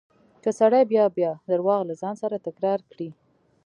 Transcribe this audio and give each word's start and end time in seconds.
که 0.43 0.49
سړی 0.59 0.83
بيا 0.91 1.05
بيا 1.17 1.31
درواغ 1.51 1.81
له 1.89 1.93
ځان 2.01 2.15
سره 2.23 2.43
تکرار 2.47 2.79
کړي. 2.91 3.09